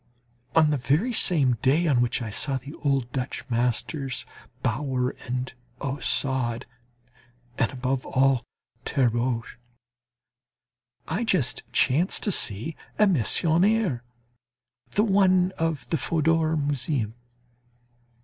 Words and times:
On 0.55 0.71
the 0.71 0.77
very 0.77 1.13
same 1.13 1.59
day 1.61 1.85
on 1.85 2.01
which 2.01 2.23
I 2.23 2.31
saw 2.31 2.57
the 2.57 2.73
old 2.83 3.11
Dutch 3.11 3.47
masters, 3.51 4.25
Brouwer, 4.63 5.15
Ostade, 5.79 6.63
and 7.59 7.71
above 7.71 8.07
all 8.07 8.43
Terborch, 8.83 9.59
I 11.07 11.23
just 11.23 11.71
chanced 11.71 12.23
to 12.23 12.31
see 12.31 12.75
a 12.97 13.05
Meissonier 13.05 14.01
the 14.89 15.03
one 15.03 15.51
of 15.59 15.87
the 15.91 15.97
Fodor 15.97 16.57
Museum. 16.57 17.13